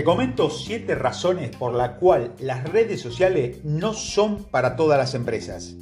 [0.00, 5.14] Te comento 7 razones por la cual las redes sociales no son para todas las
[5.14, 5.74] empresas.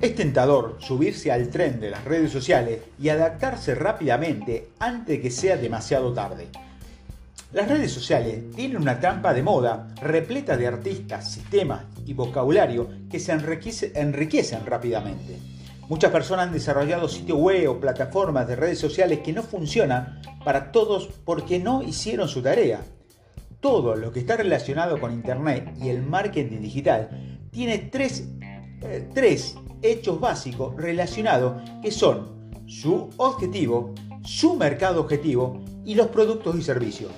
[0.00, 5.32] Es tentador subirse al tren de las redes sociales y adaptarse rápidamente antes de que
[5.32, 6.46] sea demasiado tarde.
[7.52, 13.18] Las redes sociales tienen una trampa de moda repleta de artistas, sistemas y vocabulario que
[13.18, 15.36] se enriquecen rápidamente.
[15.88, 20.70] Muchas personas han desarrollado sitios web o plataformas de redes sociales que no funcionan para
[20.70, 22.82] todos porque no hicieron su tarea
[23.60, 28.28] todo lo que está relacionado con Internet y el marketing digital tiene tres,
[28.82, 36.56] eh, tres hechos básicos relacionados que son su objetivo, su mercado objetivo y los productos
[36.56, 37.10] y servicios.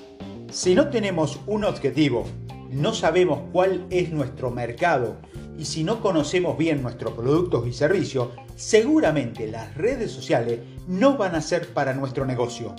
[0.51, 2.25] Si no tenemos un objetivo,
[2.71, 5.17] no sabemos cuál es nuestro mercado
[5.59, 11.35] y si no conocemos bien nuestros productos y servicios, seguramente las redes sociales no van
[11.35, 12.75] a ser para nuestro negocio.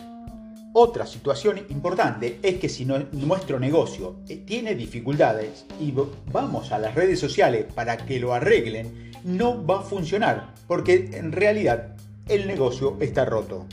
[0.74, 5.94] Otra situación importante es que si nuestro negocio eh, tiene dificultades y
[6.32, 11.34] vamos a las redes sociales para que lo arreglen, no va a funcionar porque en
[11.34, 11.98] realidad
[12.30, 13.66] el negocio está roto.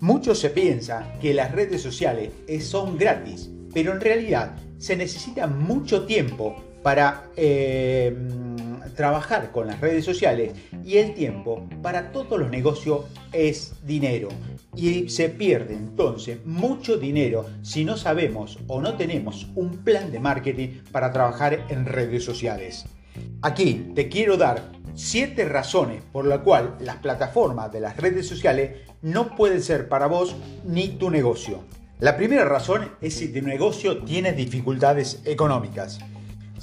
[0.00, 5.46] Muchos se piensa que las redes sociales eh, son gratis, pero en realidad se necesita
[5.46, 8.14] mucho tiempo para eh,
[8.94, 10.52] trabajar con las redes sociales
[10.84, 14.28] y el tiempo para todos los negocios es dinero.
[14.74, 20.20] Y se pierde entonces mucho dinero si no sabemos o no tenemos un plan de
[20.20, 22.86] marketing para trabajar en redes sociales.
[23.42, 28.82] Aquí te quiero dar 7 razones por las cuales las plataformas de las redes sociales
[29.02, 30.34] no pueden ser para vos
[30.64, 31.60] ni tu negocio.
[32.00, 36.00] La primera razón es si tu negocio tiene dificultades económicas.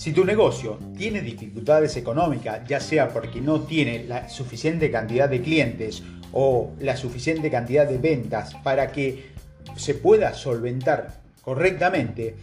[0.01, 5.43] Si tu negocio tiene dificultades económicas, ya sea porque no tiene la suficiente cantidad de
[5.43, 6.01] clientes
[6.33, 9.25] o la suficiente cantidad de ventas para que
[9.75, 12.33] se pueda solventar correctamente,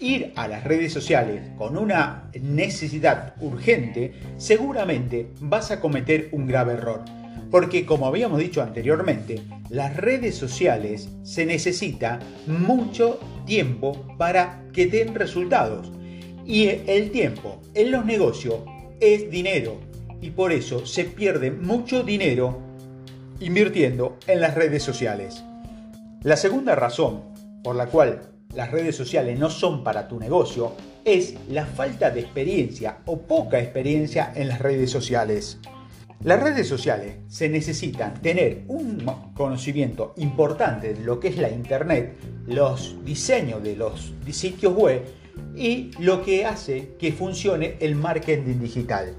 [0.00, 6.72] ir a las redes sociales con una necesidad urgente, seguramente vas a cometer un grave
[6.72, 7.04] error.
[7.48, 9.40] Porque como habíamos dicho anteriormente,
[9.70, 12.18] las redes sociales se necesita
[12.48, 15.93] mucho tiempo para que den resultados.
[16.46, 18.56] Y el tiempo en los negocios
[19.00, 19.78] es dinero
[20.20, 22.58] y por eso se pierde mucho dinero
[23.40, 25.42] invirtiendo en las redes sociales.
[26.22, 27.22] La segunda razón
[27.62, 28.22] por la cual
[28.54, 30.72] las redes sociales no son para tu negocio
[31.04, 35.58] es la falta de experiencia o poca experiencia en las redes sociales.
[36.22, 42.16] Las redes sociales se necesitan tener un conocimiento importante de lo que es la Internet,
[42.46, 45.02] los diseños de los sitios web
[45.56, 49.14] y lo que hace que funcione el marketing digital.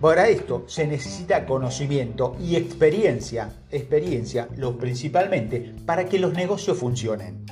[0.00, 7.46] Para esto se necesita conocimiento y experiencia, experiencia lo principalmente para que los negocios funcionen.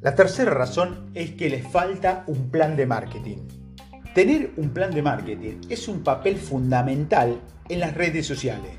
[0.00, 3.38] La tercera razón es que les falta un plan de marketing.
[4.14, 7.38] Tener un plan de marketing es un papel fundamental
[7.68, 8.72] en las redes sociales.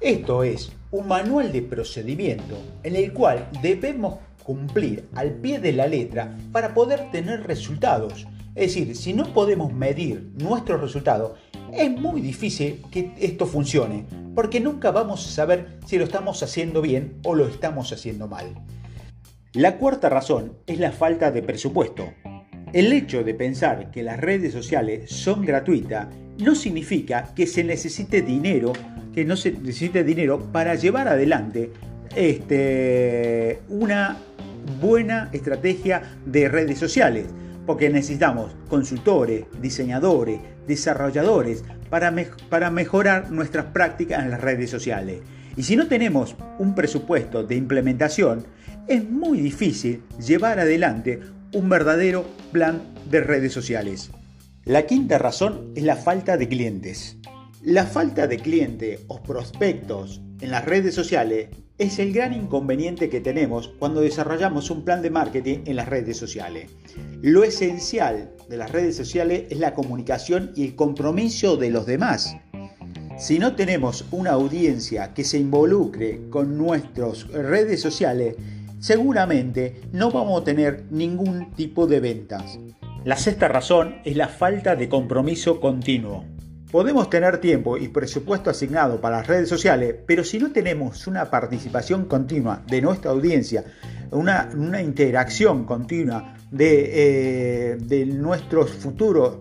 [0.00, 4.18] Esto es un manual de procedimiento en el cual debemos
[4.50, 8.26] cumplir al pie de la letra para poder tener resultados.
[8.56, 11.38] Es decir, si no podemos medir nuestros resultados,
[11.72, 16.82] es muy difícil que esto funcione, porque nunca vamos a saber si lo estamos haciendo
[16.82, 18.46] bien o lo estamos haciendo mal.
[19.52, 22.12] La cuarta razón es la falta de presupuesto.
[22.72, 26.08] El hecho de pensar que las redes sociales son gratuitas
[26.38, 28.72] no significa que se necesite dinero,
[29.14, 31.70] que no se necesite dinero para llevar adelante
[32.14, 34.18] este, una
[34.80, 37.26] buena estrategia de redes sociales,
[37.66, 42.14] porque necesitamos consultores, diseñadores, desarrolladores para,
[42.48, 45.20] para mejorar nuestras prácticas en las redes sociales.
[45.56, 48.44] Y si no tenemos un presupuesto de implementación,
[48.86, 51.20] es muy difícil llevar adelante
[51.52, 54.10] un verdadero plan de redes sociales.
[54.64, 57.16] La quinta razón es la falta de clientes.
[57.62, 63.20] La falta de clientes o prospectos en las redes sociales es el gran inconveniente que
[63.20, 66.70] tenemos cuando desarrollamos un plan de marketing en las redes sociales.
[67.22, 72.36] Lo esencial de las redes sociales es la comunicación y el compromiso de los demás.
[73.18, 78.36] Si no tenemos una audiencia que se involucre con nuestras redes sociales,
[78.78, 82.58] seguramente no vamos a tener ningún tipo de ventas.
[83.04, 86.24] La sexta razón es la falta de compromiso continuo.
[86.70, 91.28] Podemos tener tiempo y presupuesto asignado para las redes sociales, pero si no tenemos una
[91.28, 93.64] participación continua de nuestra audiencia,
[94.12, 94.48] una,
[94.80, 99.38] interacción continua de, eh, nuestros futuros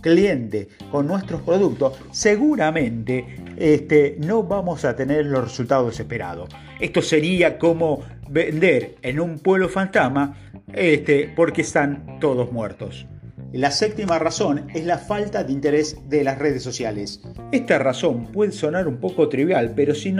[0.00, 6.48] clientes con nuestros productos, seguramente este, no vamos a tener los resultados esperados.
[6.80, 10.36] Esto sería como vender en un pueblo fantasma
[10.72, 13.06] este, porque están todos muertos.
[13.52, 17.20] La séptima razón es la falta de interés de las redes sociales.
[17.52, 20.16] Esta razón puede sonar un poco trivial, pero sin,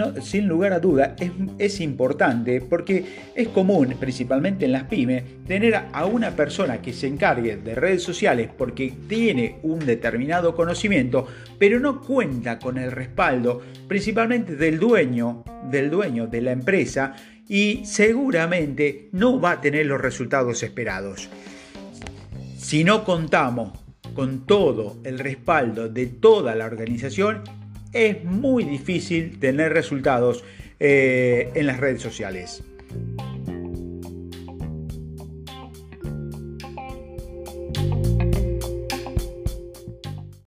[0.47, 3.03] lugar a duda es, es, importante porque
[3.33, 8.03] es común, principalmente en las pymes, tener a una persona que se encargue de redes
[8.03, 11.25] sociales porque tiene un determinado conocimiento,
[11.57, 17.15] pero no cuenta con el respaldo, principalmente del dueño, del dueño de la empresa,
[17.47, 21.29] y seguramente no va a tener los resultados esperados.
[22.63, 23.73] Si no contamos
[24.15, 27.43] con todo el respaldo de toda la organización,
[27.91, 30.45] es muy difícil tener resultados
[30.79, 32.63] eh, en las redes sociales.